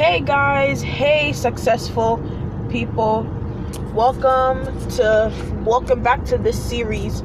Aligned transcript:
Hey 0.00 0.20
guys, 0.20 0.80
hey 0.80 1.34
successful 1.34 2.16
people. 2.70 3.26
Welcome 3.92 4.64
to 4.92 5.30
welcome 5.62 6.02
back 6.02 6.24
to 6.24 6.38
this 6.38 6.58
series 6.58 7.22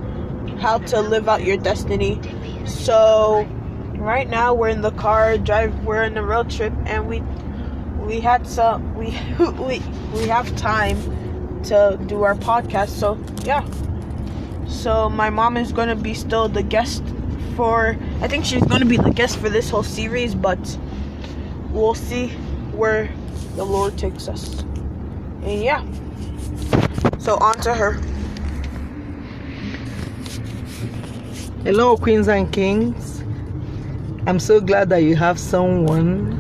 How 0.60 0.80
to 0.80 1.00
Live 1.00 1.30
Out 1.30 1.46
Your 1.46 1.56
Destiny. 1.56 2.20
So, 2.66 3.48
right 3.94 4.28
now 4.28 4.54
we're 4.54 4.68
in 4.68 4.82
the 4.82 4.92
car, 4.92 5.38
drive 5.38 5.86
we're 5.86 6.04
in 6.04 6.18
a 6.18 6.22
road 6.22 6.50
trip 6.50 6.74
and 6.86 7.08
we 7.08 7.22
we 8.06 8.20
had 8.20 8.46
some 8.46 8.94
we 8.98 9.18
we 9.54 9.82
we 10.14 10.28
have 10.28 10.54
time 10.58 10.98
to 11.64 11.98
do 12.08 12.24
our 12.24 12.36
podcast. 12.36 12.90
So, 12.90 13.18
yeah. 13.46 13.66
So, 14.68 15.10
my 15.10 15.30
mom 15.30 15.56
is 15.56 15.72
going 15.72 15.88
to 15.88 15.96
be 15.96 16.14
still 16.14 16.50
the 16.50 16.62
guest 16.62 17.06
for 17.56 17.98
I 18.20 18.28
think 18.28 18.44
she's 18.44 18.66
going 18.66 18.82
to 18.82 18.86
be 18.86 18.98
the 18.98 19.12
guest 19.12 19.38
for 19.38 19.48
this 19.48 19.70
whole 19.70 19.82
series, 19.82 20.36
but 20.36 20.78
we'll 21.72 21.96
see 21.96 22.34
where 22.76 23.10
the 23.56 23.64
Lord 23.64 23.98
takes 23.98 24.28
us. 24.28 24.62
And 25.44 25.64
yeah. 25.64 25.86
So 27.20 27.38
on 27.38 27.56
to 27.62 27.74
her. 27.74 27.94
Hello, 31.64 31.98
queens 31.98 32.28
and 32.28 32.52
kings. 32.52 33.24
I'm 34.28 34.40
so 34.40 34.60
glad 34.60 34.90
that 34.90 35.04
you 35.04 35.16
have 35.16 35.40
someone 35.40 36.34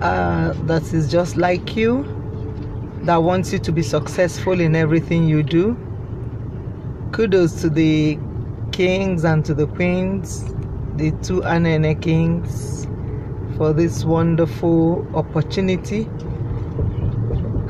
uh, 0.00 0.54
that 0.64 0.82
is 0.92 1.10
just 1.10 1.36
like 1.36 1.76
you, 1.76 2.04
that 3.02 3.16
wants 3.16 3.52
you 3.52 3.58
to 3.58 3.72
be 3.72 3.82
successful 3.82 4.60
in 4.60 4.76
everything 4.76 5.28
you 5.28 5.42
do. 5.42 5.76
Kudos 7.12 7.60
to 7.62 7.70
the 7.70 8.18
kings 8.72 9.24
and 9.24 9.44
to 9.44 9.54
the 9.54 9.66
queens, 9.66 10.44
the 10.96 11.10
two 11.22 11.42
Anene 11.42 12.00
kings, 12.00 12.86
for 13.56 13.72
this 13.72 14.04
wonderful 14.04 15.06
opportunity 15.14 16.08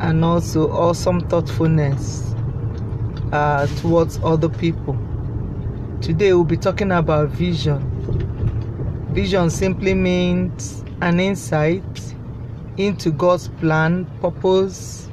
and 0.00 0.24
also 0.24 0.70
awesome 0.70 1.20
thoughtfulness 1.28 2.34
uh, 3.32 3.66
towards 3.80 4.18
other 4.22 4.48
people. 4.48 4.98
Today 6.00 6.32
we'll 6.32 6.44
be 6.44 6.56
talking 6.56 6.92
about 6.92 7.28
vision. 7.30 7.90
Vision 9.12 9.50
simply 9.50 9.94
means 9.94 10.84
an 11.00 11.20
insight 11.20 12.14
into 12.76 13.10
God's 13.10 13.48
plan, 13.48 14.06
purpose, 14.20 15.08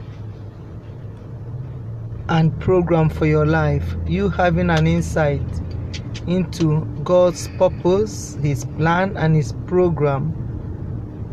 and 2.29 2.57
program 2.59 3.09
for 3.09 3.25
your 3.25 3.45
life. 3.45 3.95
You 4.07 4.29
having 4.29 4.69
an 4.69 4.87
insight 4.87 5.41
into 6.27 6.85
God's 7.03 7.47
purpose, 7.57 8.37
His 8.41 8.65
plan, 8.65 9.17
and 9.17 9.35
His 9.35 9.53
program. 9.67 10.50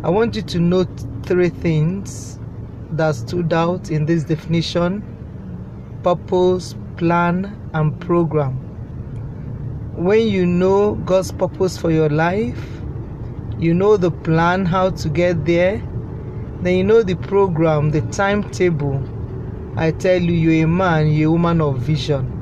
I 0.04 0.10
want 0.10 0.36
you 0.36 0.42
to 0.42 0.60
note 0.60 1.04
three 1.24 1.48
things 1.48 2.38
that 2.92 3.16
stood 3.16 3.52
out 3.52 3.90
in 3.90 4.06
this 4.06 4.22
definition 4.22 5.02
purpose, 6.04 6.76
plan, 6.96 7.70
and 7.74 8.00
program. 8.00 8.52
When 9.96 10.28
you 10.28 10.46
know 10.46 10.94
God's 10.94 11.32
purpose 11.32 11.76
for 11.76 11.90
your 11.90 12.08
life, 12.08 12.64
you 13.58 13.74
know 13.74 13.96
the 13.96 14.12
plan, 14.12 14.64
how 14.64 14.90
to 14.90 15.08
get 15.08 15.44
there, 15.44 15.82
then 16.62 16.76
you 16.76 16.84
know 16.84 17.02
the 17.02 17.16
program, 17.16 17.90
the 17.90 18.02
timetable. 18.12 19.02
I 19.76 19.90
tell 19.90 20.22
you, 20.22 20.32
you're 20.32 20.64
a 20.64 20.68
man, 20.68 21.08
you're 21.08 21.30
a 21.30 21.32
woman 21.32 21.60
of 21.60 21.78
vision. 21.78 22.34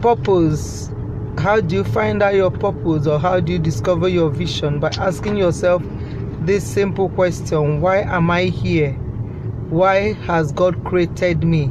Purpose 0.00 0.92
how 1.38 1.60
do 1.60 1.76
you 1.76 1.84
find 1.84 2.22
out 2.22 2.34
your 2.34 2.50
purpose 2.50 3.06
or 3.06 3.18
how 3.18 3.38
do 3.38 3.52
you 3.52 3.58
discover 3.58 4.08
your 4.08 4.28
vision? 4.28 4.80
By 4.80 4.90
asking 4.98 5.36
yourself 5.36 5.82
this 6.40 6.66
simple 6.66 7.08
question 7.10 7.80
why 7.80 7.98
am 8.02 8.30
i 8.30 8.44
here? 8.44 8.92
Why 9.70 10.14
has 10.24 10.50
god 10.52 10.82
created 10.84 11.44
me? 11.44 11.66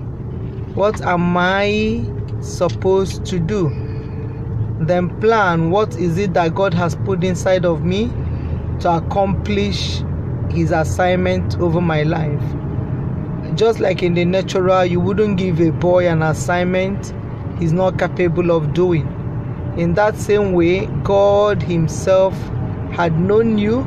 What 0.75 1.01
am 1.01 1.35
i 1.35 2.05
supposed 2.39 3.25
to 3.25 3.39
do? 3.39 3.69
Then 4.79 5.19
plan 5.19 5.69
what 5.69 5.95
is 5.97 6.17
it 6.17 6.33
that 6.33 6.55
god 6.55 6.73
has 6.73 6.95
put 6.95 7.23
inside 7.23 7.65
of 7.65 7.83
me 7.83 8.07
to 8.79 8.95
accomplish 8.97 10.01
his 10.49 10.71
assignment 10.71 11.57
over 11.59 11.81
my 11.81 12.03
life? 12.03 12.41
Just 13.55 13.79
like 13.79 14.01
in 14.01 14.13
the 14.13 14.23
natural 14.23 14.85
you 14.85 15.01
wouldn't 15.01 15.37
give 15.37 15.59
a 15.59 15.71
boy 15.71 16.07
an 16.07 16.21
assignment 16.21 17.13
he's 17.59 17.73
not 17.73 17.97
capable 17.97 18.51
of 18.51 18.73
doing 18.73 19.16
in 19.77 19.93
that 19.93 20.17
same 20.17 20.53
way, 20.53 20.87
God 21.03 21.61
Himself 21.61 22.33
had 22.91 23.19
known 23.19 23.59
you 23.59 23.81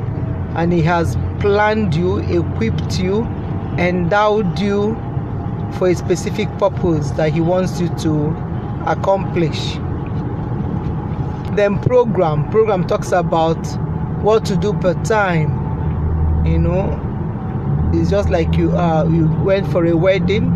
and 0.55 0.71
He 0.71 0.81
has 0.83 1.17
planned 1.39 1.93
you, 1.93 2.19
equipped 2.19 2.97
you, 2.97 3.23
endowed 3.77 4.57
you 4.57 4.95
for 5.77 5.89
a 5.89 5.95
specific 5.95 6.47
purpose 6.57 7.11
that 7.11 7.33
He 7.33 7.41
wants 7.41 7.81
you 7.81 7.89
to 7.99 8.29
accomplish. 8.87 9.73
Then 11.57 11.77
program. 11.79 12.49
Program 12.51 12.87
talks 12.87 13.11
about 13.11 13.61
what 14.23 14.45
to 14.45 14.55
do 14.55 14.73
per 14.73 14.93
time. 15.03 15.57
You 16.45 16.57
know, 16.57 17.91
it's 17.93 18.09
just 18.09 18.29
like 18.29 18.55
you 18.55 18.71
uh 18.77 19.03
you 19.09 19.27
went 19.43 19.69
for 19.69 19.85
a 19.85 19.97
wedding. 19.97 20.53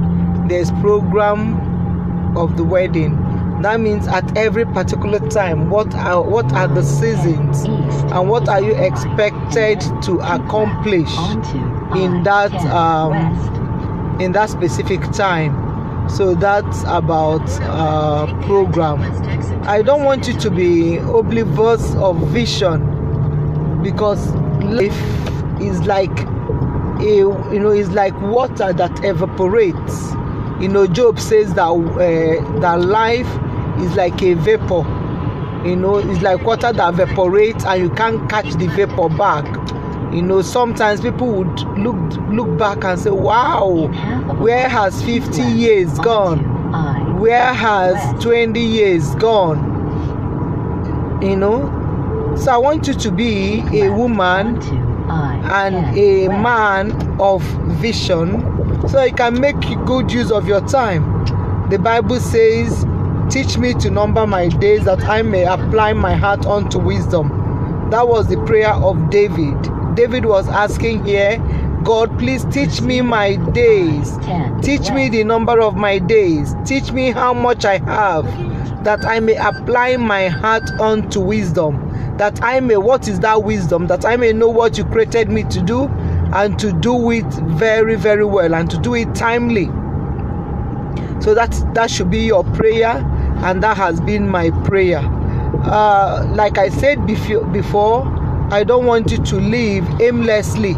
There's 0.48 0.72
program 0.72 2.38
of 2.38 2.56
the 2.56 2.64
wedding 2.64 3.25
that 3.64 3.80
means 3.80 4.08
at 4.08 4.38
every 4.38 4.66
particular 4.66 5.20
time 5.30 5.70
what 5.70 5.94
are 5.96 6.22
what 6.22 6.52
are 6.54 6.68
the 6.68 6.84
seasons? 6.84 7.64
And 8.12 8.30
what 8.30 8.50
are 8.50 8.62
you 8.62 8.76
expected 8.76 9.80
to 10.04 10.20
accomplish 10.20 11.12
in 11.98 12.24
that 12.24 12.54
um, 12.66 14.20
in 14.20 14.34
that 14.34 14.50
specific 14.50 15.02
time? 15.12 15.64
So 16.10 16.36
that's 16.36 16.84
about 16.84 17.50
uh, 17.62 18.28
program. 18.44 19.02
I 19.68 19.82
don't 19.82 20.04
want 20.04 20.28
you 20.28 20.38
to 20.40 20.52
be 20.52 20.98
oblivious 20.98 21.96
of 21.96 22.18
vision 22.28 23.82
because 23.82 24.28
life 24.64 24.96
is 25.62 25.82
like 25.88 26.16
a 27.00 27.16
you 27.16 27.60
know 27.60 27.72
is 27.72 27.90
like 27.92 28.20
water 28.22 28.72
that 28.74 29.04
evaporates 29.04 30.14
you 30.62 30.68
know 30.70 30.88
job 30.88 31.20
says 31.20 31.54
that 31.56 31.68
uh, 31.70 32.60
that 32.60 32.80
life 32.82 33.28
is 33.82 33.96
like 33.96 34.22
a 34.22 34.34
vapor. 34.36 34.84
You 35.68 35.76
know 35.76 35.98
it's 35.98 36.22
like 36.22 36.44
water 36.44 36.72
that 36.72 36.94
evaporates 36.94 37.66
and 37.66 37.82
you 37.82 37.90
can't 37.90 38.30
catch 38.30 38.54
the 38.56 38.68
vapor 38.68 39.10
back. 39.10 39.46
You 40.14 40.22
know 40.22 40.42
sometimes 40.42 41.02
people 41.02 41.28
would 41.28 41.60
look 41.78 41.96
look 42.30 42.58
back 42.58 42.84
and 42.84 43.00
say 43.00 43.10
wow 43.10 43.88
where 44.40 44.70
has 44.70 45.02
50 45.04 45.42
years 45.42 45.98
gone? 46.00 47.20
Where 47.20 47.54
has 47.54 48.24
20 48.24 48.60
years 48.60 49.16
gone? 49.16 49.74
You 51.22 51.36
know? 51.36 52.36
So 52.38 52.52
i 52.52 52.58
want 52.58 52.86
you 52.88 52.94
to 52.94 53.12
be 53.12 53.64
a 53.82 53.90
woman 53.90 54.60
and 55.10 55.98
a 55.98 56.28
man 56.30 56.92
of 57.20 57.42
vision 57.80 58.42
so 58.88 59.04
you 59.04 59.14
can 59.14 59.40
make 59.40 59.60
good 59.86 60.12
use 60.12 60.32
of 60.32 60.48
your 60.48 60.62
time 60.68 61.04
the 61.70 61.78
bible 61.80 62.20
says 62.20 62.86
Teach 63.30 63.58
me 63.58 63.74
to 63.76 63.90
number 63.90 64.28
my 64.28 64.50
days 64.50 64.86
that 64.86 65.04
I 65.04 65.24
may 65.24 65.46
apply 65.46 65.94
my 65.94 66.14
heart 66.14 66.46
unto 66.46 66.78
wisdom. 66.78 67.30
That 67.90 68.08
was 68.08 68.28
the 68.28 68.38
prayer 68.46 68.72
of 68.72 69.10
David. 69.10 69.58
David 69.96 70.26
was 70.26 70.48
asking 70.48 71.04
here, 71.06 71.40
God, 71.84 72.18
please 72.20 72.46
teach 72.46 72.82
me 72.82 73.02
my 73.02 73.36
days. 73.52 74.16
Teach 74.62 74.92
me 74.92 75.10
the 75.10 75.24
number 75.24 75.60
of 75.60 75.76
my 75.76 75.98
days. 75.98 76.54
Teach 76.66 76.92
me 76.92 77.12
how 77.12 77.34
much 77.34 77.66
I 77.66 77.80
have, 77.80 78.26
that 78.84 79.04
I 79.06 79.20
may 79.20 79.36
apply 79.38 79.98
my 79.98 80.28
heart 80.28 80.70
unto 80.80 81.20
wisdom. 81.20 81.85
That 82.18 82.42
I 82.44 82.60
may, 82.62 82.78
what 82.78 83.08
is 83.08 83.20
that 83.22 83.44
wisdom? 83.44 83.88
That 83.88 84.06
I 84.06 84.16
may 84.16 84.32
know 84.32 84.48
what 84.48 84.78
you 84.78 84.86
created 84.86 85.30
me 85.30 85.44
to 85.46 85.62
do 85.62 85.90
and 86.34 86.58
to 86.60 86.72
do 86.72 87.12
it 87.12 87.26
very, 87.26 87.96
very 87.96 88.26
well 88.26 88.56
and 88.56 88.70
to 88.72 88.78
do 88.78 88.96
it 88.96 89.14
timely. 89.14 89.66
So 91.22 91.34
that 91.34 91.52
that 91.74 91.90
should 91.90 92.12
be 92.12 92.20
your 92.20 92.44
prayer 92.44 92.98
and 93.44 93.64
that 93.64 93.78
has 93.78 94.00
been 94.02 94.30
my 94.30 94.52
prayer. 94.66 95.00
Uh, 95.64 96.26
like 96.36 96.58
I 96.58 96.70
said 96.70 97.06
before, 97.08 98.04
I 98.52 98.64
don't 98.64 98.86
want 98.86 99.12
you 99.12 99.18
to 99.18 99.36
live 99.38 99.86
aimlessly. 100.02 100.74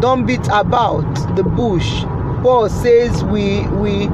Don't 0.00 0.26
beat 0.26 0.46
about 0.50 1.36
the 1.36 1.42
bush. 1.42 2.02
Paul 2.42 2.68
says 2.68 3.24
we 3.24 3.66
we 3.68 4.04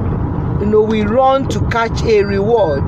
you 0.59 0.65
know 0.65 0.81
we 0.81 1.03
run 1.03 1.47
to 1.49 1.61
catch 1.69 2.01
a 2.03 2.23
reward. 2.23 2.83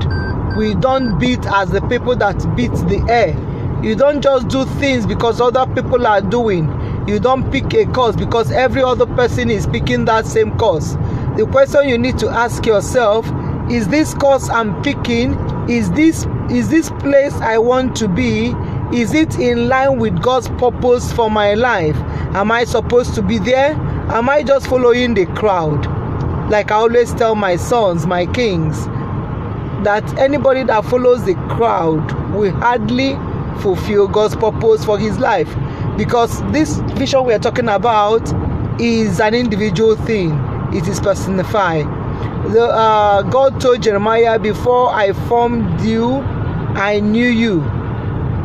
We 0.56 0.74
don't 0.74 1.18
beat 1.18 1.46
as 1.46 1.70
the 1.70 1.80
people 1.82 2.16
that 2.16 2.36
beat 2.56 2.72
the 2.72 3.04
air. 3.08 3.47
You 3.82 3.94
don't 3.94 4.20
just 4.22 4.48
do 4.48 4.64
things 4.80 5.06
because 5.06 5.40
other 5.40 5.66
people 5.74 6.06
are 6.06 6.20
doing. 6.20 6.66
You 7.08 7.18
don't 7.20 7.50
pick 7.50 7.72
a 7.74 7.86
course 7.86 8.16
because 8.16 8.50
every 8.50 8.82
other 8.82 9.06
person 9.06 9.50
is 9.50 9.66
picking 9.66 10.04
that 10.06 10.26
same 10.26 10.56
course. 10.58 10.92
The 11.36 11.46
question 11.50 11.88
you 11.88 11.98
need 11.98 12.18
to 12.18 12.28
ask 12.28 12.66
yourself 12.66 13.26
is 13.70 13.86
this 13.88 14.14
course 14.14 14.48
i'm 14.48 14.82
picking 14.82 15.34
is 15.68 15.90
this 15.92 16.24
is 16.50 16.70
this 16.70 16.88
place 17.00 17.34
i 17.34 17.58
want 17.58 17.94
to 17.94 18.08
be 18.08 18.54
Is 18.92 19.12
it 19.12 19.38
in 19.38 19.68
line 19.68 19.98
with 19.98 20.22
God's 20.22 20.48
purpose 20.48 21.12
for 21.12 21.30
my 21.30 21.52
life? 21.52 21.94
Am 22.34 22.50
I 22.50 22.64
supposed 22.64 23.14
to 23.16 23.22
be 23.22 23.38
there? 23.38 23.72
Am 24.10 24.30
I 24.30 24.42
just 24.42 24.66
following 24.66 25.12
the 25.12 25.26
crowd? 25.26 25.84
Like 26.50 26.70
I 26.70 26.76
always 26.76 27.12
tell 27.12 27.34
my 27.34 27.56
sons, 27.56 28.06
my 28.06 28.24
kings, 28.24 28.86
that 29.84 30.02
anybody 30.18 30.62
that 30.64 30.86
follows 30.86 31.22
the 31.26 31.34
crowd 31.50 32.32
will 32.32 32.50
hardly 32.52 33.12
fulfill 33.58 34.08
God's 34.08 34.36
purpose 34.36 34.84
for 34.84 34.98
his 34.98 35.18
life 35.18 35.48
because 35.96 36.40
this 36.52 36.78
vision 36.96 37.24
we 37.24 37.34
are 37.34 37.38
talking 37.38 37.68
about 37.68 38.22
is 38.80 39.20
an 39.20 39.34
individual 39.34 39.96
thing, 39.96 40.30
it 40.72 40.86
is 40.86 41.00
personified. 41.00 41.86
The, 42.52 42.64
uh, 42.64 43.22
God 43.22 43.60
told 43.60 43.82
Jeremiah, 43.82 44.38
Before 44.38 44.90
I 44.90 45.12
formed 45.12 45.80
you, 45.80 46.20
I 46.74 47.00
knew 47.00 47.28
you. 47.28 47.62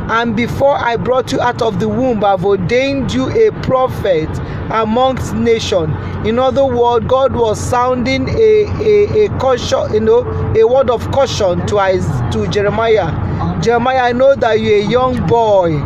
And 0.09 0.35
before 0.35 0.75
I 0.75 0.97
brought 0.97 1.31
you 1.31 1.39
out 1.39 1.61
of 1.61 1.79
the 1.79 1.87
womb, 1.87 2.23
I've 2.25 2.43
ordained 2.43 3.13
you 3.13 3.29
a 3.29 3.51
prophet 3.61 4.27
amongst 4.69 5.33
nations. 5.33 5.95
In 6.27 6.39
other 6.39 6.65
words, 6.65 7.05
God 7.05 7.33
was 7.33 7.59
sounding 7.59 8.27
a, 8.27 8.65
a, 8.81 9.25
a 9.25 9.39
caution, 9.39 9.93
you 9.93 10.01
know, 10.01 10.21
a 10.57 10.67
word 10.67 10.89
of 10.89 11.09
caution 11.11 11.65
to, 11.67 12.29
to 12.33 12.47
Jeremiah. 12.47 13.32
Jeremiah, 13.63 14.01
I 14.03 14.11
know 14.11 14.35
that 14.35 14.59
you're 14.59 14.79
a 14.79 14.85
young 14.85 15.25
boy, 15.25 15.79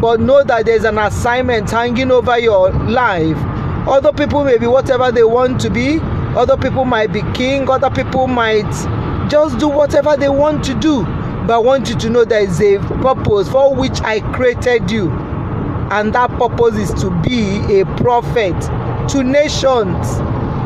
but 0.00 0.18
know 0.18 0.42
that 0.42 0.66
there's 0.66 0.82
an 0.82 0.98
assignment 0.98 1.70
hanging 1.70 2.10
over 2.10 2.36
your 2.36 2.70
life. 2.72 3.36
Other 3.86 4.12
people 4.12 4.42
may 4.42 4.58
be 4.58 4.66
whatever 4.66 5.12
they 5.12 5.22
want 5.22 5.60
to 5.60 5.70
be, 5.70 6.00
other 6.02 6.56
people 6.56 6.84
might 6.84 7.12
be 7.12 7.22
king, 7.32 7.70
other 7.70 7.90
people 7.90 8.26
might 8.26 8.68
just 9.30 9.56
do 9.60 9.68
whatever 9.68 10.16
they 10.16 10.28
want 10.28 10.64
to 10.64 10.74
do. 10.80 11.04
But 11.46 11.50
I 11.54 11.58
want 11.58 11.88
you 11.88 11.94
to 11.94 12.10
know 12.10 12.24
there 12.24 12.42
is 12.42 12.60
a 12.60 12.78
purpose 12.78 13.48
for 13.48 13.72
which 13.72 14.00
I 14.00 14.18
created 14.34 14.90
you. 14.90 15.12
And 15.92 16.12
that 16.12 16.30
purpose 16.30 16.74
is 16.74 17.02
to 17.02 17.10
be 17.22 17.80
a 17.80 17.84
prophet 17.98 18.60
to 19.10 19.22
nations. 19.22 20.08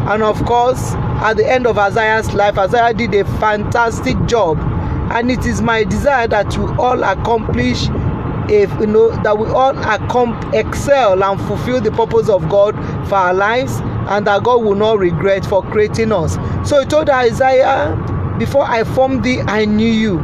And 0.09 0.23
of 0.23 0.43
course, 0.47 0.93
at 1.21 1.35
the 1.35 1.47
end 1.47 1.67
of 1.67 1.77
Isaiah's 1.77 2.33
life, 2.33 2.57
Isaiah 2.57 2.95
did 2.95 3.15
a 3.15 3.27
fantastic 3.39 4.17
job. 4.25 4.57
And 5.11 5.31
it 5.31 5.45
is 5.47 5.61
my 5.61 5.85
desire 5.85 6.29
that 6.29 6.57
we 6.57 6.65
all 6.77 7.03
accomplish 7.03 7.89
if 8.49 8.71
you 8.81 8.87
know 8.87 9.11
that 9.23 9.39
we 9.39 9.47
all 9.49 9.77
excel 10.55 11.23
and 11.23 11.41
fulfill 11.43 11.81
the 11.81 11.93
purpose 11.93 12.29
of 12.29 12.49
God 12.49 12.75
for 13.09 13.17
our 13.17 13.35
lives 13.35 13.79
and 14.09 14.27
that 14.27 14.43
God 14.43 14.63
will 14.65 14.75
not 14.75 14.99
regret 14.99 15.45
for 15.45 15.63
creating 15.63 16.13
us. 16.13 16.35
So 16.69 16.81
he 16.81 16.87
told 16.87 17.11
Isaiah, 17.11 17.97
Before 18.39 18.65
I 18.65 18.85
formed 18.85 19.23
thee, 19.23 19.41
I 19.41 19.67
knew 19.67 19.93
you 19.93 20.19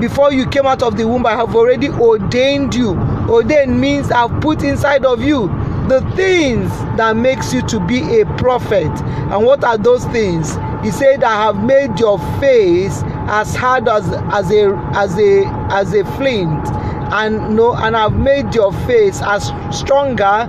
before 0.00 0.32
you 0.32 0.46
came 0.48 0.66
out 0.66 0.82
of 0.82 0.96
the 0.96 1.06
womb, 1.06 1.24
I 1.24 1.36
have 1.36 1.54
already 1.54 1.88
ordained 1.88 2.74
you. 2.74 2.90
Ordained 3.28 3.80
means 3.80 4.10
I've 4.10 4.40
put 4.40 4.64
inside 4.64 5.04
of 5.04 5.22
you 5.22 5.46
the 5.88 6.00
things 6.16 6.68
that 6.96 7.16
makes 7.16 7.54
you 7.54 7.62
to 7.68 7.78
be 7.86 8.20
a 8.20 8.26
prophet. 8.36 8.90
And 9.30 9.46
what 9.46 9.62
are 9.62 9.78
those 9.78 10.04
things? 10.06 10.56
He 10.82 10.90
said, 10.90 11.22
I 11.22 11.44
have 11.44 11.62
made 11.62 11.98
your 11.98 12.18
face 12.40 13.02
as 13.26 13.54
hard 13.54 13.88
as, 13.88 14.06
as 14.32 14.50
a 14.50 14.74
as 14.94 15.18
a 15.18 15.44
as 15.70 15.94
a 15.94 16.04
flint, 16.16 16.66
and 17.12 17.56
no, 17.56 17.74
and 17.74 17.96
I've 17.96 18.14
made 18.14 18.54
your 18.54 18.72
face 18.86 19.20
as 19.22 19.52
stronger 19.76 20.46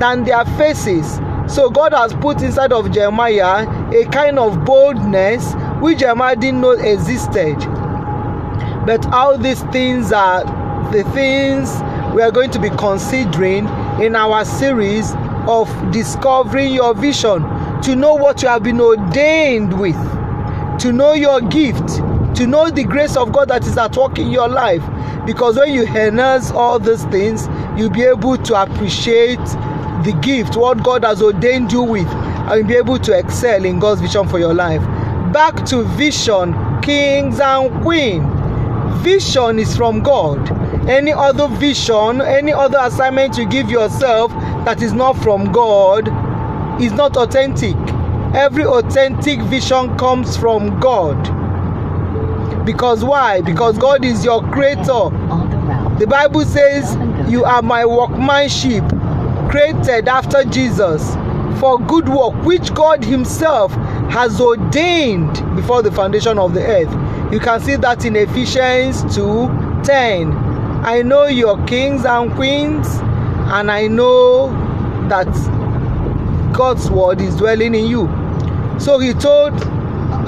than 0.00 0.24
their 0.24 0.44
faces. 0.56 1.20
So 1.46 1.70
God 1.70 1.92
has 1.92 2.12
put 2.14 2.42
inside 2.42 2.72
of 2.72 2.90
Jeremiah 2.92 3.66
a 3.94 4.04
kind 4.06 4.38
of 4.38 4.64
boldness 4.64 5.54
which 5.80 5.98
Jeremiah 5.98 6.36
didn't 6.36 6.60
know 6.60 6.72
existed. 6.72 7.56
But 8.86 9.06
all 9.12 9.38
these 9.38 9.62
things 9.64 10.12
are 10.12 10.44
the 10.92 11.04
things 11.12 11.70
we 12.14 12.22
are 12.22 12.30
going 12.30 12.50
to 12.52 12.58
be 12.58 12.70
considering 12.70 13.66
in 14.00 14.16
our 14.16 14.44
series 14.44 15.12
of 15.48 15.68
discovering 15.92 16.72
your 16.72 16.94
vision 16.94 17.42
to 17.82 17.94
know 17.94 18.14
what 18.14 18.42
you 18.42 18.48
have 18.48 18.62
been 18.62 18.80
ordained 18.80 19.78
with, 19.78 19.96
to 20.80 20.92
know 20.92 21.12
your 21.12 21.40
gift, 21.40 21.88
to 22.36 22.46
know 22.46 22.70
the 22.70 22.84
grace 22.84 23.16
of 23.16 23.32
God 23.32 23.48
that 23.48 23.66
is 23.66 23.76
at 23.78 23.96
work 23.96 24.18
in 24.18 24.30
your 24.30 24.48
life. 24.48 24.82
Because 25.26 25.56
when 25.56 25.72
you 25.72 25.86
harness 25.86 26.50
all 26.50 26.78
these 26.78 27.04
things, 27.06 27.48
you'll 27.76 27.90
be 27.90 28.02
able 28.04 28.36
to 28.36 28.62
appreciate 28.62 29.44
the 30.04 30.18
gift, 30.22 30.56
what 30.56 30.82
God 30.82 31.04
has 31.04 31.22
ordained 31.22 31.72
you 31.72 31.82
with, 31.82 32.06
and 32.08 32.58
you'll 32.58 32.68
be 32.68 32.76
able 32.76 32.98
to 32.98 33.18
excel 33.18 33.64
in 33.64 33.78
God's 33.78 34.00
vision 34.00 34.28
for 34.28 34.38
your 34.38 34.54
life. 34.54 34.82
Back 35.32 35.64
to 35.66 35.82
vision, 35.82 36.54
kings 36.82 37.40
and 37.40 37.82
queens 37.82 38.36
vision 39.06 39.58
is 39.60 39.76
from 39.76 40.02
God. 40.02 40.50
Any 40.88 41.12
other 41.12 41.46
vision, 41.46 42.20
any 42.20 42.52
other 42.52 42.78
assignment 42.80 43.36
you 43.36 43.48
give 43.48 43.70
yourself 43.70 44.32
that 44.64 44.82
is 44.82 44.92
not 44.92 45.16
from 45.18 45.52
God 45.52 46.08
is 46.82 46.92
not 46.92 47.16
authentic. 47.16 47.76
Every 48.36 48.66
authentic 48.66 49.40
vision 49.40 49.96
comes 49.96 50.36
from 50.36 50.78
God. 50.78 51.16
Because 52.66 53.02
why? 53.02 53.40
Because 53.40 53.78
God 53.78 54.04
is 54.04 54.26
your 54.26 54.42
creator. 54.50 55.08
The 55.98 56.06
Bible 56.06 56.44
says, 56.44 56.96
You 57.30 57.44
are 57.44 57.62
my 57.62 57.86
workmanship, 57.86 58.84
created 59.48 60.06
after 60.06 60.44
Jesus 60.44 61.14
for 61.58 61.78
good 61.78 62.10
work, 62.10 62.34
which 62.44 62.74
God 62.74 63.02
Himself 63.02 63.72
has 64.10 64.38
ordained 64.38 65.32
before 65.56 65.80
the 65.80 65.90
foundation 65.90 66.38
of 66.38 66.52
the 66.52 66.60
earth. 66.60 67.32
You 67.32 67.40
can 67.40 67.58
see 67.62 67.76
that 67.76 68.04
in 68.04 68.16
Ephesians 68.16 69.02
2 69.14 69.80
10. 69.82 70.30
I 70.84 71.00
know 71.00 71.24
your 71.24 71.56
kings 71.64 72.04
and 72.04 72.30
queens, 72.34 72.86
and 73.48 73.70
I 73.70 73.86
know 73.86 74.50
that 75.08 75.26
God's 76.52 76.90
word 76.90 77.22
is 77.22 77.34
dwelling 77.36 77.74
in 77.74 77.86
you. 77.86 78.25
So 78.78 78.98
he 78.98 79.12
told 79.14 79.54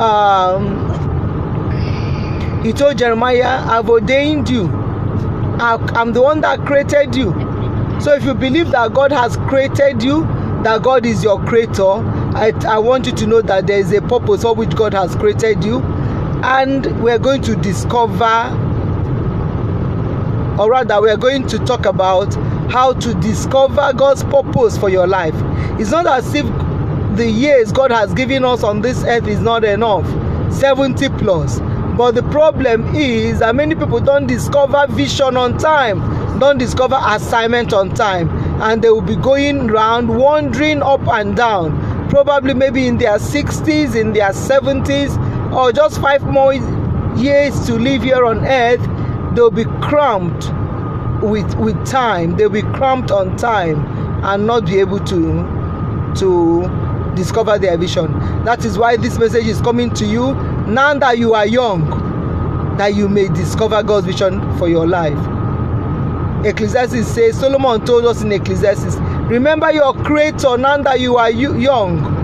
um, 0.01 0.89
he 2.63 2.73
told 2.73 2.99
Jeremiah, 2.99 3.63
I've 3.67 3.89
ordained 3.89 4.49
you. 4.51 4.69
I'm 5.61 6.13
the 6.13 6.23
one 6.23 6.41
that 6.43 6.61
created 6.67 7.15
you. 7.15 7.33
So 8.01 8.15
if 8.15 8.25
you 8.25 8.35
believe 8.35 8.71
that 8.71 8.95
God 8.95 9.11
has 9.11 9.37
created 9.37 10.03
you, 10.03 10.23
that 10.63 10.83
God 10.83 11.05
is 11.07 11.23
your 11.25 11.45
creator, 11.45 11.83
I, 11.83 12.53
I 12.67 12.79
want 12.79 13.07
you 13.07 13.13
to 13.13 13.27
know 13.27 13.43
that 13.43 13.67
there 13.67 13.79
is 13.79 13.93
a 13.93 14.01
purpose 14.03 14.43
for 14.43 14.55
which 14.55 14.75
God 14.77 14.95
has 14.95 15.15
created 15.17 15.65
you. 15.65 15.81
And 16.43 17.03
we're 17.03 17.19
going 17.19 17.43
to 17.43 17.57
discover, 17.57 18.25
or 20.61 20.71
rather, 20.71 21.01
we're 21.01 21.17
going 21.17 21.47
to 21.49 21.59
talk 21.61 21.87
about 21.87 22.35
how 22.71 22.93
to 22.93 23.15
discover 23.15 23.93
God's 23.93 24.23
purpose 24.25 24.79
for 24.79 24.89
your 24.89 25.07
life. 25.09 25.35
It's 25.81 25.91
not 25.91 26.07
as 26.07 26.35
if 26.35 26.47
the 27.19 27.29
years 27.29 27.73
God 27.73 27.91
has 27.91 28.15
given 28.15 28.45
us 28.45 28.63
on 28.63 28.81
this 28.81 29.03
earth 29.05 29.27
is 29.27 29.41
not 29.41 29.65
enough 29.65 30.07
70 30.55 31.09
plus. 31.19 31.59
But 31.97 32.13
the 32.13 32.23
problem 32.31 32.95
is 32.95 33.41
that 33.41 33.57
many 33.57 33.75
people 33.75 33.99
don't 33.99 34.29
discover 34.29 34.87
vision 34.91 35.37
on 35.37 35.59
time, 35.59 35.99
don't 36.39 36.59
discover 36.59 36.97
assignment 37.03 37.73
on 37.73 37.93
time, 37.93 38.31
and 38.63 38.81
they 38.81 38.91
will 38.91 39.01
be 39.03 39.17
going 39.17 39.69
around 39.69 40.17
wandering 40.17 40.81
up 40.81 41.07
and 41.09 41.37
down, 41.37 42.09
probably 42.09 42.55
maybe 42.55 42.87
in 42.87 42.99
their 42.99 43.19
60s, 43.19 44.01
in 44.01 44.13
their 44.13 44.31
70s, 44.31 45.19
or 45.53 45.73
just 45.73 46.01
five 46.01 46.23
more 46.23 46.55
years 47.17 47.67
to 47.67 47.75
live 47.75 48.05
here 48.05 48.25
on 48.25 48.47
earth. 48.47 49.35
They'll 49.35 49.51
be 49.51 49.65
cramped 49.83 50.53
with 51.25 51.53
with 51.57 51.85
time. 51.85 52.37
They'll 52.37 52.49
be 52.49 52.63
cramped 52.63 53.11
on 53.11 53.37
time 53.37 53.85
and 54.25 54.47
not 54.47 54.67
be 54.67 54.79
able 54.79 55.01
to 55.07 56.15
to 56.19 56.88
discover 57.15 57.59
their 57.59 57.77
vision. 57.77 58.13
That 58.45 58.65
is 58.65 58.79
why 58.79 58.97
this 58.97 59.19
message 59.19 59.47
is 59.47 59.61
coming 59.61 59.93
to 59.95 60.05
you 60.07 60.35
now 60.67 60.95
that 60.99 61.19
you 61.19 61.35
are 61.35 61.47
young, 61.47 62.77
that 62.79 62.95
you 62.95 63.09
may 63.09 63.29
discover 63.29 63.83
God's 63.83 64.07
vision 64.07 64.41
for 64.59 64.69
your 64.69 64.87
life. 64.87 65.19
Ecclesiastes 66.45 67.09
says, 67.09 67.39
Solomon 67.39 67.85
told 67.85 68.05
us 68.07 68.23
in 68.23 68.31
Ecclesiastes, 68.31 68.97
remember 69.29 69.73
your 69.73 69.93
creator 70.05 70.57
now 70.57 70.77
that 70.79 71.01
you 71.01 71.17
are 71.17 71.31
young. 71.31 72.17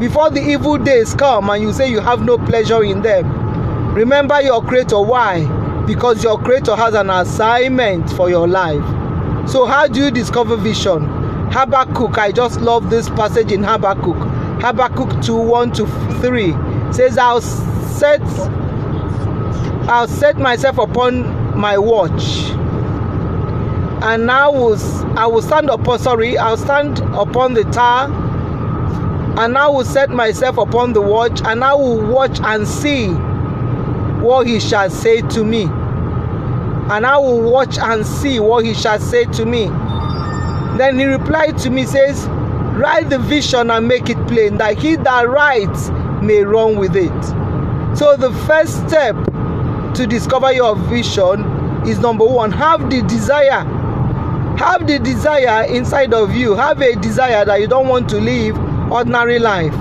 Before 0.00 0.30
the 0.30 0.40
evil 0.40 0.78
days 0.78 1.14
come 1.14 1.50
and 1.50 1.62
you 1.62 1.72
say 1.74 1.90
you 1.90 2.00
have 2.00 2.22
no 2.22 2.38
pleasure 2.38 2.82
in 2.82 3.02
them. 3.02 3.94
Remember 3.94 4.40
your 4.40 4.62
creator. 4.62 5.00
Why? 5.00 5.44
Because 5.86 6.24
your 6.24 6.38
creator 6.38 6.74
has 6.74 6.94
an 6.94 7.10
assignment 7.10 8.08
for 8.12 8.30
your 8.30 8.48
life. 8.48 8.82
So, 9.50 9.66
how 9.66 9.88
do 9.88 10.04
you 10.04 10.10
discover 10.10 10.56
vision? 10.56 11.19
Habakkuk, 11.50 12.16
I 12.18 12.32
just 12.32 12.60
love 12.60 12.90
this 12.90 13.08
passage 13.10 13.52
in 13.52 13.62
Habakkuk. 13.62 14.16
Habakkuk 14.62 15.22
2 15.22 15.34
1 15.36 15.72
to 15.72 15.86
3 16.20 16.52
says, 16.92 17.18
I'll 17.18 17.40
set 17.40 18.22
I'll 19.88 20.06
set 20.06 20.36
myself 20.38 20.78
upon 20.78 21.58
my 21.58 21.76
watch 21.76 22.22
and 24.02 24.30
I 24.30 24.48
will 24.48 24.78
I 25.18 25.26
will 25.26 25.42
stand 25.42 25.68
upon 25.68 25.98
sorry 25.98 26.38
I'll 26.38 26.56
stand 26.56 27.00
upon 27.00 27.54
the 27.54 27.64
tower 27.64 28.08
and 29.38 29.58
I 29.58 29.66
will 29.68 29.84
set 29.84 30.10
myself 30.10 30.58
upon 30.58 30.92
the 30.92 31.00
watch 31.02 31.40
and 31.44 31.64
I 31.64 31.74
will 31.74 32.00
watch 32.06 32.38
and 32.40 32.66
see 32.66 33.08
what 34.22 34.46
he 34.46 34.60
shall 34.60 34.88
say 34.90 35.22
to 35.22 35.44
me 35.44 35.64
and 35.64 37.04
I 37.06 37.18
will 37.18 37.50
watch 37.50 37.78
and 37.78 38.06
see 38.06 38.40
what 38.40 38.64
he 38.64 38.74
shall 38.74 38.98
say 38.98 39.24
to 39.24 39.44
me. 39.44 39.66
Then 40.80 40.98
he 40.98 41.04
replied 41.04 41.58
to 41.58 41.68
me, 41.68 41.84
says, 41.84 42.26
Write 42.26 43.10
the 43.10 43.18
vision 43.18 43.70
and 43.70 43.86
make 43.86 44.08
it 44.08 44.16
plain, 44.26 44.56
that 44.56 44.78
he 44.78 44.96
that 44.96 45.28
writes 45.28 45.90
may 46.22 46.42
run 46.42 46.78
with 46.78 46.96
it. 46.96 47.24
So 47.94 48.16
the 48.16 48.32
first 48.46 48.88
step 48.88 49.14
to 49.92 50.06
discover 50.06 50.50
your 50.54 50.74
vision 50.88 51.44
is 51.86 51.98
number 51.98 52.24
one, 52.24 52.50
have 52.52 52.88
the 52.88 53.02
desire. 53.02 53.62
Have 54.56 54.86
the 54.86 54.98
desire 54.98 55.64
inside 55.66 56.14
of 56.14 56.34
you. 56.34 56.54
Have 56.54 56.80
a 56.80 56.96
desire 56.96 57.44
that 57.44 57.60
you 57.60 57.68
don't 57.68 57.88
want 57.88 58.08
to 58.08 58.16
live 58.18 58.58
ordinary 58.90 59.38
life. 59.38 59.74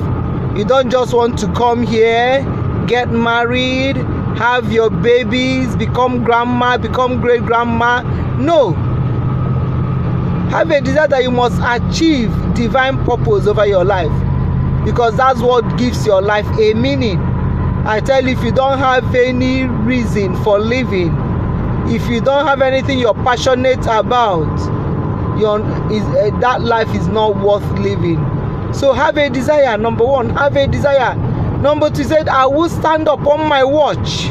You 0.58 0.66
don't 0.66 0.90
just 0.90 1.14
want 1.14 1.40
to 1.40 1.48
come 1.54 1.82
here, 1.82 2.44
get 2.88 3.10
married, 3.10 3.96
have 4.38 4.70
your 4.74 4.90
babies, 4.90 5.78
become 5.78 6.26
grandma, 6.26 6.78
become 6.78 7.22
great 7.22 7.44
grandma. 7.44 8.02
No. 8.38 8.89
Have 10.50 10.72
a 10.72 10.82
desire 10.82 11.08
that 11.08 11.22
you 11.24 11.32
must 11.32 11.60
achieve 11.64 12.32
divine 12.56 13.04
purpose 13.06 13.46
over 13.46 13.66
your 13.68 13.86
life 13.86 14.12
because 14.84 15.16
that's 15.16 15.42
what 15.42 15.62
gives 15.78 16.06
your 16.06 16.22
life 16.22 16.48
a 16.60 16.74
meaning. 16.74 17.20
I 17.86 18.00
tell 18.00 18.24
you, 18.24 18.38
if 18.38 18.44
you 18.44 18.52
don't 18.52 18.80
have 18.80 19.14
any 19.14 19.64
reason 19.64 20.36
for 20.44 20.60
living, 20.60 21.16
if 21.88 22.08
you 22.08 22.20
don't 22.22 22.46
have 22.46 22.62
anything 22.62 23.00
you're 23.00 23.14
passionate 23.14 23.86
about, 23.86 24.48
your 25.40 25.60
is 25.92 26.04
uh, 26.04 26.38
that 26.40 26.62
life 26.62 26.94
is 26.96 27.08
not 27.08 27.38
worth 27.38 27.64
living. 27.80 28.18
So 28.74 28.94
have 28.94 29.18
a 29.18 29.30
desire. 29.30 29.78
Number 29.78 30.06
one, 30.06 30.30
have 30.32 30.56
a 30.56 30.68
desire. 30.68 31.16
Number 31.62 31.90
two 31.90 32.04
said, 32.04 32.28
I 32.28 32.46
will 32.46 32.70
stand 32.70 33.08
upon 33.08 33.48
my 33.48 33.64
watch, 33.64 34.26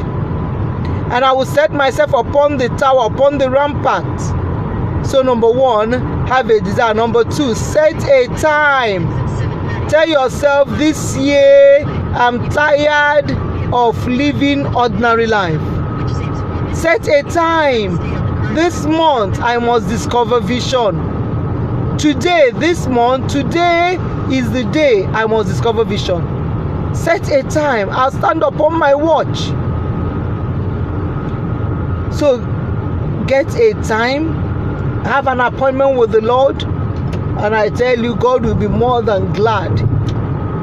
and 1.13 1.25
I 1.25 1.33
will 1.33 1.47
set 1.47 1.73
myself 1.73 2.13
upon 2.13 2.57
the 2.59 2.69
tower, 2.71 3.07
upon 3.07 3.39
the 3.39 3.51
rampart. 3.51 4.05
So 5.09 5.23
number 5.23 5.51
one, 5.51 5.93
have 6.27 6.51
a 6.51 6.61
desire. 6.61 6.93
Number 6.93 7.25
two, 7.25 7.55
set 7.55 7.97
a 8.05 8.27
time. 8.37 9.09
Tell 9.89 10.07
yourself 10.07 10.69
this 10.77 11.17
year 11.17 11.83
I'm 12.13 12.51
tired 12.51 13.31
of 13.73 14.07
living 14.07 14.67
ordinary 14.77 15.27
life. 15.27 15.61
Set 16.77 17.09
a 17.09 17.23
time. 17.23 17.97
This 18.55 18.85
month 18.85 19.41
I 19.41 19.57
must 19.57 19.89
discover 19.89 20.41
vision. 20.41 21.97
Today, 21.97 22.51
this 22.55 22.87
month, 22.87 23.33
today 23.33 23.97
is 24.31 24.53
the 24.53 24.65
day 24.73 25.07
I 25.07 25.25
must 25.25 25.49
discover 25.49 25.85
vision. 25.85 26.23
Set 26.95 27.31
a 27.31 27.43
time. 27.45 27.89
I'll 27.89 28.11
stand 28.11 28.43
upon 28.43 28.79
my 28.79 28.95
watch. 28.95 29.39
So 32.15 32.39
get 33.27 33.55
a 33.57 33.73
time, 33.83 34.48
have 35.05 35.27
an 35.27 35.41
appointment 35.41 35.97
with 35.97 36.13
the 36.13 36.21
Lord, 36.21 36.63
and 36.63 37.55
I 37.55 37.71
tell 37.71 37.99
you, 37.99 38.17
God 38.17 38.45
will 38.45 38.55
be 38.55 38.69
more 38.69 39.03
than 39.03 39.33
glad. 39.33 39.77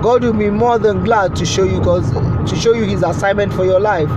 God 0.02 0.24
will 0.24 0.34
be 0.34 0.50
more 0.50 0.78
than 0.78 1.04
glad 1.04 1.36
to 1.38 1.46
show 1.46 1.64
you 1.64 1.82
God's 1.82 2.12
to 2.50 2.56
show 2.56 2.74
you 2.74 2.84
his 2.84 3.02
assignment 3.02 3.54
for 3.54 3.66
your 3.66 3.80
life. 3.80 4.10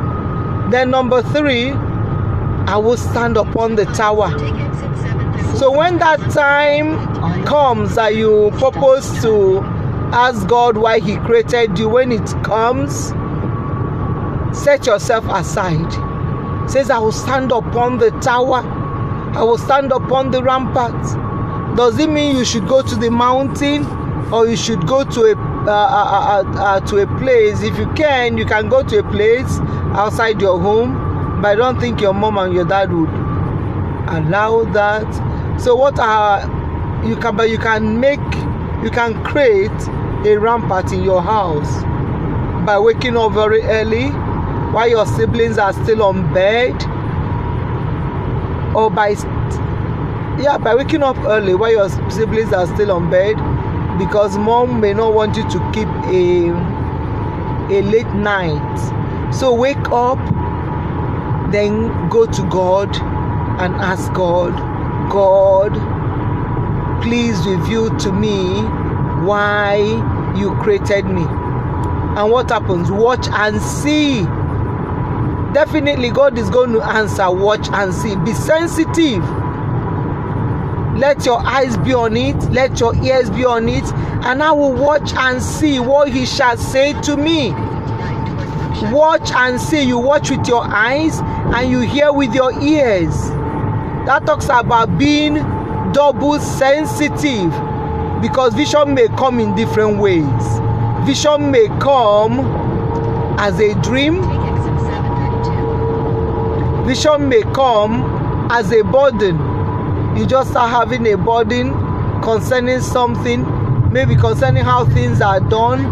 Then 0.70 0.90
number 0.90 1.22
three, 1.22 1.70
I 1.70 2.76
will 2.76 2.98
stand 2.98 3.36
upon 3.38 3.76
the 3.76 3.86
tower. 3.86 4.28
So 5.56 5.70
when 5.72 5.98
that 5.98 6.20
time 6.30 7.44
comes 7.46 7.94
that 7.94 8.14
you 8.14 8.50
purpose 8.58 9.22
to 9.22 9.60
ask 10.12 10.46
God 10.46 10.76
why 10.76 11.00
He 11.00 11.16
created 11.16 11.78
you, 11.78 11.88
when 11.88 12.12
it 12.12 12.26
comes, 12.44 13.08
set 14.56 14.86
yourself 14.86 15.24
aside. 15.30 15.92
It 16.64 16.70
says, 16.70 16.90
I 16.90 16.98
will 16.98 17.12
stand 17.12 17.50
upon 17.50 17.98
the 17.98 18.10
tower, 18.20 18.62
I 19.36 19.42
will 19.42 19.58
stand 19.58 19.92
upon 19.92 20.30
the 20.30 20.42
rampart. 20.42 21.02
Does 21.76 21.98
it 21.98 22.10
mean 22.10 22.36
you 22.36 22.44
should 22.44 22.66
go 22.66 22.82
to 22.82 22.94
the 22.96 23.10
mountain 23.10 23.84
or 24.32 24.48
you 24.48 24.56
should 24.56 24.86
go 24.86 25.04
to 25.04 25.20
a 25.22 25.34
uh, 25.34 25.70
uh, 25.70 26.44
uh, 26.44 26.60
uh, 26.60 26.80
to 26.80 26.96
a 26.98 27.06
place? 27.18 27.62
If 27.62 27.78
you 27.78 27.86
can, 27.92 28.36
you 28.38 28.46
can 28.46 28.68
go 28.68 28.82
to 28.82 28.98
a 28.98 29.02
place 29.10 29.58
outside 29.94 30.40
your 30.40 30.58
home, 30.60 31.40
but 31.42 31.48
I 31.48 31.54
don't 31.54 31.78
think 31.78 32.00
your 32.00 32.14
mom 32.14 32.38
and 32.38 32.52
your 32.54 32.64
dad 32.64 32.92
would 32.92 33.10
allow 34.08 34.64
that 34.72 35.06
so 35.60 35.74
what 35.74 35.98
are 35.98 36.40
you 37.06 37.16
can 37.16 37.36
but 37.36 37.50
you 37.50 37.58
can 37.58 38.00
make 38.00 38.20
you 38.82 38.90
can 38.90 39.22
create 39.24 39.70
a 40.24 40.36
rampart 40.36 40.92
in 40.92 41.02
your 41.02 41.22
house 41.22 41.82
by 42.64 42.78
waking 42.78 43.16
up 43.16 43.32
very 43.32 43.62
early 43.62 44.08
while 44.72 44.88
your 44.88 45.04
siblings 45.06 45.58
are 45.58 45.72
still 45.72 46.02
on 46.02 46.32
bed 46.32 46.74
or 48.78 48.90
by 48.90 49.08
yeah 50.42 50.56
by 50.56 50.74
waking 50.74 51.02
up 51.02 51.16
early 51.26 51.54
while 51.54 51.72
your 51.72 51.88
siblings 52.10 52.52
are 52.52 52.66
still 52.74 52.92
on 52.92 53.10
bed 53.10 53.36
because 53.98 54.38
mom 54.38 54.80
may 54.80 54.94
not 54.94 55.12
want 55.12 55.36
you 55.36 55.42
to 55.50 55.58
keep 55.72 55.88
a 56.06 56.50
a 57.74 57.82
late 57.82 58.14
night 58.14 59.32
so 59.32 59.52
wake 59.52 59.90
up 59.90 60.18
then 61.52 62.08
go 62.08 62.24
to 62.26 62.42
god 62.48 62.88
and 63.60 63.74
ask 63.76 64.12
god 64.12 64.52
God, 65.10 65.72
please 67.02 67.46
reveal 67.46 67.96
to 67.98 68.12
me 68.12 68.62
why 69.24 69.76
you 70.36 70.54
created 70.56 71.06
me. 71.06 71.22
And 71.22 72.30
what 72.30 72.50
happens? 72.50 72.90
Watch 72.90 73.26
and 73.28 73.60
see. 73.60 74.20
Definitely, 75.52 76.10
God 76.10 76.38
is 76.38 76.50
going 76.50 76.72
to 76.72 76.82
answer. 76.82 77.30
Watch 77.30 77.68
and 77.72 77.92
see. 77.94 78.16
Be 78.16 78.32
sensitive. 78.34 79.22
Let 80.98 81.24
your 81.24 81.38
eyes 81.38 81.76
be 81.78 81.94
on 81.94 82.16
it, 82.16 82.36
let 82.50 82.80
your 82.80 82.94
ears 83.04 83.30
be 83.30 83.44
on 83.44 83.68
it, 83.68 83.84
and 84.24 84.42
I 84.42 84.50
will 84.50 84.72
watch 84.74 85.12
and 85.14 85.40
see 85.40 85.78
what 85.78 86.08
He 86.10 86.26
shall 86.26 86.56
say 86.56 87.00
to 87.02 87.16
me. 87.16 87.52
Watch 88.92 89.30
and 89.32 89.60
see. 89.60 89.82
You 89.82 89.98
watch 89.98 90.30
with 90.30 90.46
your 90.48 90.64
eyes 90.64 91.20
and 91.54 91.70
you 91.70 91.80
hear 91.80 92.12
with 92.12 92.34
your 92.34 92.52
ears 92.60 93.14
that 94.06 94.24
talks 94.24 94.46
about 94.46 94.98
being 94.98 95.34
double 95.92 96.38
sensitive 96.40 97.50
because 98.22 98.54
vision 98.54 98.94
may 98.94 99.06
come 99.08 99.38
in 99.40 99.54
different 99.54 99.98
ways 99.98 100.24
vision 101.06 101.50
may 101.50 101.66
come 101.80 102.40
as 103.38 103.58
a 103.60 103.74
dream 103.82 104.22
vision 106.88 107.28
may 107.28 107.42
come 107.52 108.48
as 108.50 108.72
a 108.72 108.82
burden 108.82 109.36
you 110.16 110.26
just 110.26 110.50
start 110.50 110.70
having 110.70 111.06
a 111.12 111.16
burden 111.18 111.72
concerning 112.22 112.80
something 112.80 113.44
maybe 113.92 114.16
concerning 114.16 114.64
how 114.64 114.84
things 114.86 115.20
are 115.20 115.40
done 115.40 115.84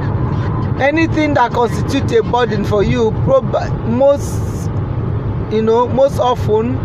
anything 0.81 1.35
that 1.35 1.53
constitutes 1.53 2.13
a 2.13 2.23
burden 2.23 2.65
for 2.65 2.83
you 2.83 3.11
prob- 3.25 3.71
most 3.87 4.71
you 5.53 5.61
know 5.63 5.87
most 5.87 6.19
often 6.19 6.77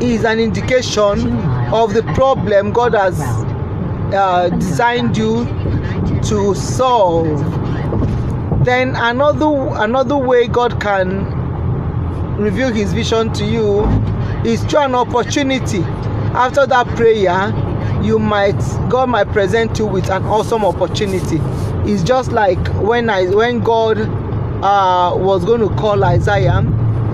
is 0.00 0.24
an 0.24 0.38
indication 0.38 1.36
of 1.72 1.92
the 1.92 2.02
problem 2.14 2.72
God 2.72 2.94
has 2.94 3.20
uh, 4.14 4.48
designed 4.48 5.16
you 5.16 5.44
to 6.24 6.54
solve. 6.54 7.26
Then 8.64 8.94
another 8.96 9.46
another 9.82 10.16
way 10.16 10.48
God 10.48 10.80
can 10.80 11.37
reveal 12.38 12.72
His 12.72 12.92
vision 12.92 13.32
to 13.34 13.44
you 13.44 13.84
is 14.44 14.62
through 14.64 14.80
an 14.80 14.94
opportunity. 14.94 15.80
After 16.34 16.66
that 16.66 16.86
prayer, 16.96 17.52
you 18.02 18.18
might 18.18 18.58
God 18.88 19.08
might 19.08 19.28
present 19.32 19.78
you 19.78 19.86
with 19.86 20.08
an 20.10 20.24
awesome 20.24 20.64
opportunity. 20.64 21.38
It's 21.90 22.02
just 22.02 22.32
like 22.32 22.64
when 22.82 23.10
I 23.10 23.26
when 23.26 23.60
God 23.60 23.98
uh, 23.98 25.14
was 25.16 25.44
going 25.44 25.60
to 25.60 25.68
call 25.76 26.02
Isaiah, 26.04 26.62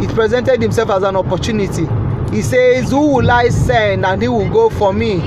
He 0.01 0.07
presented 0.09 0.61
Himself 0.61 0.91
as 0.91 1.03
an 1.03 1.17
opportunity 1.17 1.87
he 2.35 2.43
says, 2.43 2.91
Who 2.91 3.15
will 3.15 3.31
I 3.31 3.49
send? 3.49 4.05
And 4.05 4.21
he 4.21 4.27
will 4.27 4.51
go 4.51 4.69
for 4.69 4.93
me. 4.93 5.21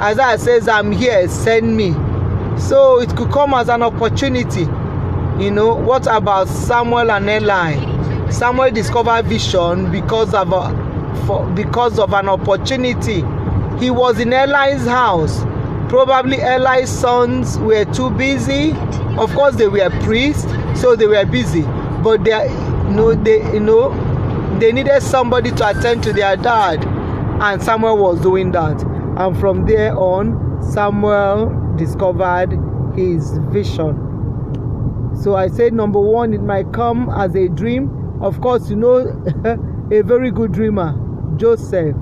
Isaiah 0.00 0.38
says, 0.38 0.66
I'm 0.66 0.92
here, 0.92 1.28
send 1.28 1.76
me. 1.76 1.92
So 2.58 3.00
it 3.00 3.14
could 3.14 3.30
come 3.30 3.52
as 3.52 3.68
an 3.68 3.82
opportunity. 3.82 4.62
You 5.42 5.50
know, 5.50 5.74
what 5.74 6.06
about 6.06 6.48
Samuel 6.48 7.10
and 7.10 7.28
Eli? 7.28 7.93
Samuel 8.34 8.70
discovered 8.70 9.26
vision 9.26 9.90
because 9.90 10.34
of 10.34 10.52
a, 10.52 11.24
for, 11.26 11.46
because 11.54 11.98
of 11.98 12.12
an 12.12 12.28
opportunity. 12.28 13.22
He 13.78 13.90
was 13.90 14.18
in 14.18 14.32
Eli's 14.32 14.86
house. 14.86 15.42
Probably 15.88 16.38
Eli's 16.40 16.90
sons 16.90 17.58
were 17.58 17.84
too 17.86 18.10
busy. 18.10 18.72
Of 19.18 19.32
course, 19.34 19.56
they 19.56 19.68
were 19.68 19.90
priests, 20.02 20.44
so 20.80 20.96
they 20.96 21.06
were 21.06 21.24
busy. 21.24 21.62
But 22.02 22.24
they, 22.24 22.44
you 22.88 22.94
know, 22.94 23.14
they, 23.14 23.52
you 23.54 23.60
know, 23.60 24.58
they 24.58 24.72
needed 24.72 25.02
somebody 25.02 25.50
to 25.52 25.68
attend 25.68 26.02
to 26.04 26.12
their 26.12 26.36
dad 26.36 26.84
and 27.42 27.60
samuel 27.60 27.96
was 27.96 28.20
doing 28.20 28.52
that 28.52 28.80
and 29.18 29.36
from 29.40 29.66
there 29.66 29.96
on 29.98 30.62
samuel 30.62 31.74
discovered 31.76 32.50
his 32.94 33.36
vision 33.50 33.96
so 35.20 35.34
i 35.34 35.48
said 35.48 35.72
number 35.72 35.98
one 35.98 36.32
it 36.32 36.40
might 36.42 36.72
come 36.72 37.10
as 37.16 37.34
a 37.34 37.48
dream 37.48 38.03
of 38.24 38.40
course 38.40 38.70
you 38.70 38.76
know 38.76 38.98
a 39.92 40.02
very 40.02 40.30
good 40.30 40.52
dreamer, 40.52 40.94
Joseph. 41.36 41.96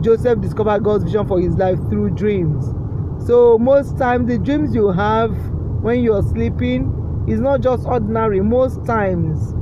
Joseph 0.00 0.40
discovered 0.40 0.84
God's 0.84 1.04
vision 1.04 1.26
for 1.26 1.40
his 1.40 1.54
life 1.56 1.78
through 1.90 2.10
dreams. 2.10 2.64
So 3.26 3.58
most 3.58 3.98
times 3.98 4.28
the 4.28 4.38
dreams 4.38 4.74
you 4.74 4.92
have 4.92 5.32
when 5.82 6.00
you're 6.02 6.22
sleeping 6.22 7.24
is 7.28 7.40
not 7.40 7.60
just 7.60 7.84
ordinary. 7.86 8.40
Most 8.40 8.86
times, 8.86 9.52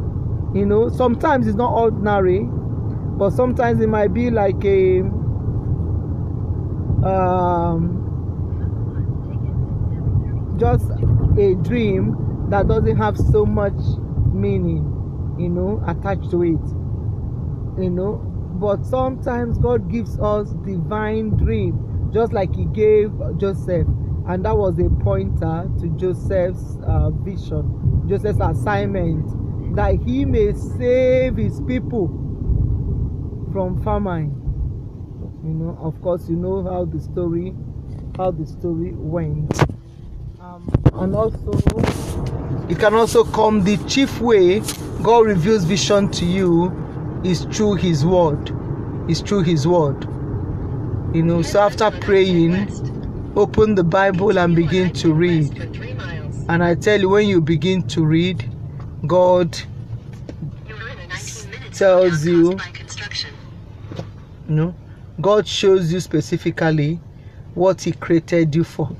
you 0.54 0.66
know, 0.66 0.90
sometimes 0.90 1.46
it's 1.46 1.56
not 1.56 1.72
ordinary, 1.72 2.40
but 3.18 3.30
sometimes 3.30 3.80
it 3.80 3.88
might 3.88 4.12
be 4.12 4.30
like 4.30 4.62
a 4.64 5.00
um, 7.04 8.18
just 10.58 10.90
a 11.38 11.54
dream 11.62 12.16
that 12.50 12.68
doesn't 12.68 12.96
have 12.96 13.16
so 13.16 13.44
much 13.46 13.74
meaning, 14.32 14.84
you 15.38 15.48
know, 15.48 15.82
attached 15.86 16.30
to 16.30 16.42
it. 16.42 16.66
You 17.82 17.90
know, 17.90 18.16
but 18.60 18.84
sometimes 18.86 19.58
God 19.58 19.90
gives 19.90 20.18
us 20.18 20.50
divine 20.64 21.30
dream, 21.36 22.10
just 22.12 22.32
like 22.32 22.54
He 22.54 22.64
gave 22.66 23.12
Joseph, 23.36 23.86
and 24.28 24.44
that 24.44 24.56
was 24.56 24.78
a 24.78 24.88
pointer 25.04 25.70
to 25.78 25.88
Joseph's 25.96 26.78
uh, 26.86 27.10
vision, 27.10 28.04
Joseph's 28.08 28.40
assignment, 28.40 29.76
that 29.76 30.00
he 30.04 30.24
may 30.24 30.52
save 30.54 31.36
his 31.36 31.60
people 31.60 32.08
from 33.52 33.82
famine. 33.84 34.32
You 35.44 35.52
know, 35.52 35.78
of 35.80 36.00
course, 36.00 36.28
you 36.28 36.36
know 36.36 36.64
how 36.64 36.86
the 36.86 37.00
story, 37.00 37.54
how 38.16 38.30
the 38.32 38.46
story 38.46 38.92
went, 38.94 39.60
um, 40.40 40.68
and 40.94 41.14
also 41.14 41.52
it 42.68 42.80
can 42.80 42.94
also 42.94 43.22
come 43.22 43.62
the 43.62 43.76
chief 43.86 44.20
way 44.20 44.60
God 45.06 45.26
reveals 45.26 45.62
vision 45.62 46.10
to 46.10 46.26
you 46.26 46.72
is 47.22 47.44
through 47.44 47.74
His 47.74 48.04
Word. 48.04 48.50
Is 49.08 49.20
through 49.20 49.42
His 49.44 49.64
Word. 49.64 50.02
You 51.14 51.22
know, 51.22 51.42
so 51.42 51.60
after 51.60 51.92
praying, 51.92 52.68
open 53.36 53.76
the 53.76 53.84
Bible 53.84 54.36
and 54.36 54.56
begin 54.56 54.92
to 54.94 55.14
read. 55.14 55.56
And 56.48 56.60
I 56.60 56.74
tell 56.74 57.00
you, 57.00 57.08
when 57.08 57.28
you 57.28 57.40
begin 57.40 57.86
to 57.86 58.04
read, 58.04 58.50
God 59.06 59.56
tells 61.72 62.26
you, 62.26 62.58
you 64.48 64.56
know, 64.56 64.74
God 65.20 65.46
shows 65.46 65.92
you 65.92 66.00
specifically 66.00 66.98
what 67.54 67.80
He 67.80 67.92
created 67.92 68.56
you 68.56 68.64
for. 68.64 68.90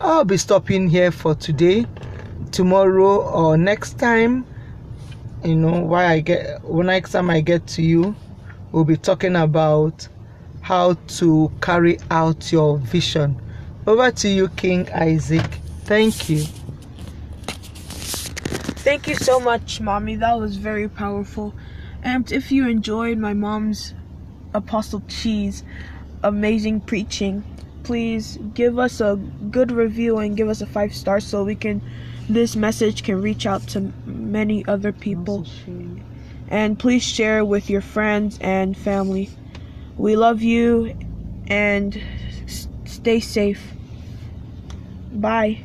I'll 0.00 0.24
be 0.24 0.38
stopping 0.38 0.88
here 0.88 1.10
for 1.10 1.34
today. 1.34 1.84
Tomorrow 2.50 3.30
or 3.30 3.58
next 3.58 3.98
time, 3.98 4.46
you 5.44 5.56
know, 5.56 5.80
why 5.80 6.06
I 6.06 6.20
get 6.20 6.62
when 6.64 6.86
next 6.86 7.12
time 7.12 7.30
I 7.30 7.40
get 7.40 7.66
to 7.68 7.82
you, 7.82 8.14
we'll 8.72 8.84
be 8.84 8.96
talking 8.96 9.36
about 9.36 10.08
how 10.60 10.94
to 10.94 11.50
carry 11.60 11.98
out 12.10 12.52
your 12.52 12.78
vision. 12.78 13.40
Over 13.86 14.10
to 14.10 14.28
you, 14.28 14.48
King 14.50 14.90
Isaac. 14.92 15.58
Thank 15.84 16.28
you. 16.28 16.44
Thank 18.82 19.08
you 19.08 19.14
so 19.14 19.40
much, 19.40 19.80
Mommy. 19.80 20.16
That 20.16 20.38
was 20.38 20.56
very 20.56 20.88
powerful. 20.88 21.54
And 22.02 22.30
if 22.32 22.50
you 22.50 22.68
enjoyed 22.68 23.18
my 23.18 23.34
mom's 23.34 23.94
Apostle 24.54 25.02
Cheese 25.08 25.64
amazing 26.22 26.80
preaching, 26.80 27.42
please 27.82 28.38
give 28.54 28.78
us 28.78 29.00
a 29.00 29.16
good 29.50 29.72
review 29.72 30.18
and 30.18 30.36
give 30.36 30.48
us 30.48 30.60
a 30.60 30.66
five 30.66 30.94
star 30.94 31.20
so 31.20 31.44
we 31.44 31.54
can 31.54 31.80
this 32.28 32.54
message 32.54 33.02
can 33.02 33.20
reach 33.20 33.44
out 33.46 33.66
to 33.66 33.92
many 34.30 34.64
other 34.66 34.92
people. 34.92 35.46
And 36.48 36.78
please 36.78 37.02
share 37.02 37.44
with 37.44 37.70
your 37.70 37.80
friends 37.80 38.38
and 38.40 38.76
family. 38.76 39.30
We 39.96 40.16
love 40.16 40.42
you 40.42 40.96
and 41.46 42.00
stay 42.84 43.20
safe. 43.20 43.62
Bye. 45.12 45.60